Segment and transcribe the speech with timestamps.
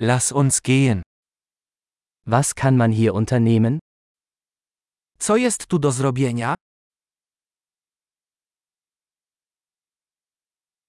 [0.00, 1.02] Lass uns gehen.
[2.24, 3.80] Was kann man hier unternehmen?
[5.18, 6.54] Co jest tu do zrobienia?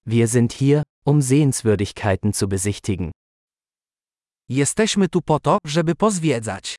[0.06, 3.10] Wir sind hier, um Sehenswürdigkeiten zu besichtigen.
[4.48, 6.76] Jesteśmy tu po to, żeby pozwiedzać.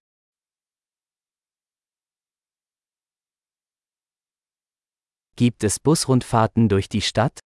[5.36, 7.40] Gibt es Busrundfahrten durch die Stadt?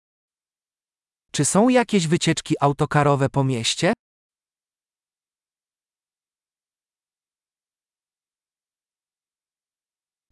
[1.32, 3.92] Czy są jakieś wycieczki autokarowe po mieście?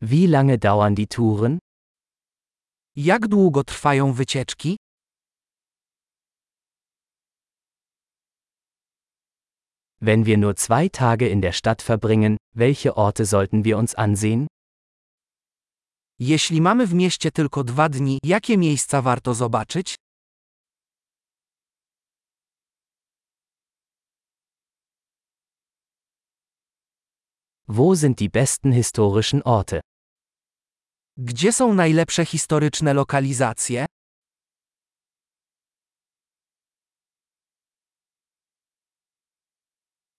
[0.04, 1.58] Wie lange dauern die Touren?
[2.96, 4.76] Jak długo trwają wycieczki?
[10.00, 14.46] Wenn wir nur zwei Tage in der Stadt verbringen, welche Orte sollten wir uns ansehen?
[16.18, 19.94] Jeśli mamy w mieście tylko dwa dni, jakie miejsca warto zobaczyć?
[27.68, 29.80] Wo sind die besten historischen Orte?
[31.16, 33.86] Gdzie są najlepsze historyczne lokalizacje?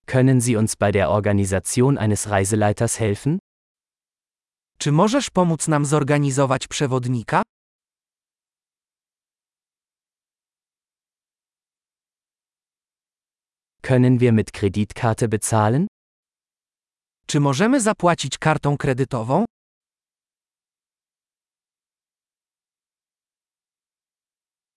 [0.05, 3.39] Können Sie uns bei der Organisation eines Reiseleiters helfen?
[4.77, 7.41] Czy możesz pomóc nam zorganizować przewodnika?
[13.81, 15.88] Können wir mit Kreditkarte bezahlen?
[17.27, 19.45] Czy możemy zapłacić kartą kredytową?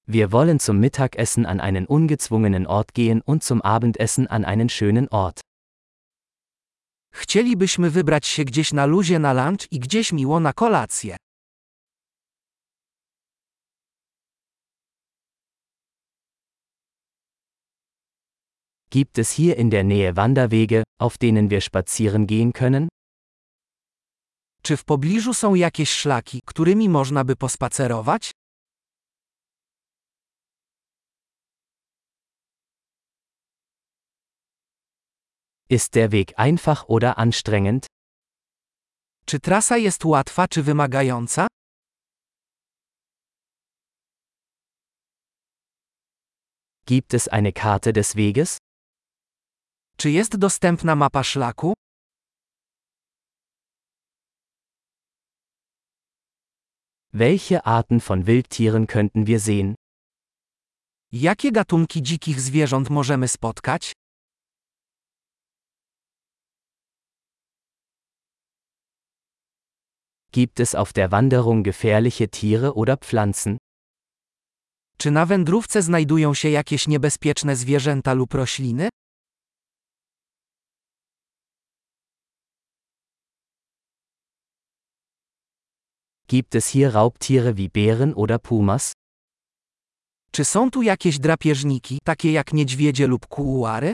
[0.08, 5.08] Wir wollen zum Mittagessen an einen ungezwungenen Ort gehen und zum Abendessen an einen schönen
[5.08, 5.40] Ort.
[7.12, 11.16] Chcielibyśmy wybrać się gdzieś na luzie na lunch i gdzieś miło na kolację.
[18.90, 22.88] Gibt es hier in der Nähe Wanderwege, auf denen wir spazieren gehen können?
[24.62, 28.32] Czy w pobliżu są jakieś szlaki, którymi można by pospacerować?
[35.68, 37.86] Ist der Weg einfach oder anstrengend?
[39.26, 41.46] Czy trasa jest łatwa czy wymagająca?
[46.86, 48.58] Gibt es eine Karte des Weges?
[49.96, 51.74] Czy jest dostępna mapa szlaku?
[57.12, 59.74] Welche Arten von Wildtieren könnten wir sehen?
[61.12, 63.92] Jakie gatunki dzikich zwierząt możemy spotkać?
[70.36, 73.56] Gibt es auf der Wanderung gefährliche Tiere oder Pflanzen?
[74.98, 78.88] Czy na wędrówce znajdują się jakieś niebezpieczne zwierzęta lub rośliny?
[86.28, 88.92] Gibt es hier Raubtiere wie Bären oder Pumas?
[90.30, 93.92] Czy są tu jakieś drapieżniki, takie jak niedźwiedzie lub kuuary?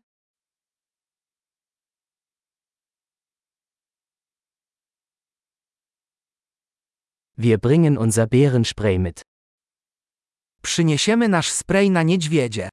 [7.43, 9.23] Wir bringen unser Bärenspray mit.
[10.63, 12.69] Przyniesiemy nasz spray na niedźwiedzie.